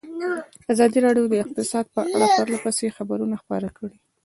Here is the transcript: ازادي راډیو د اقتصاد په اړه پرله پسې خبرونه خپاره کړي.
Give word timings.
ازادي 0.71 0.99
راډیو 1.05 1.25
د 1.31 1.33
اقتصاد 1.43 1.85
په 1.95 2.01
اړه 2.15 2.25
پرله 2.37 2.57
پسې 2.63 2.95
خبرونه 2.97 3.35
خپاره 3.43 3.69
کړي. 3.77 3.97